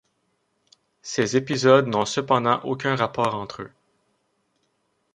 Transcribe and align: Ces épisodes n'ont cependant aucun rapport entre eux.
Ces 1.03 1.37
épisodes 1.37 1.85
n'ont 1.85 2.07
cependant 2.07 2.59
aucun 2.63 2.95
rapport 2.95 3.35
entre 3.35 3.61
eux. 3.61 3.71